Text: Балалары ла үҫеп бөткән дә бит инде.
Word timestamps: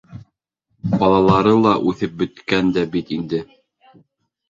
Балалары 1.01 1.53
ла 1.67 1.75
үҫеп 1.93 2.17
бөткән 2.25 2.75
дә 2.81 2.89
бит 2.97 3.17
инде. 3.21 3.47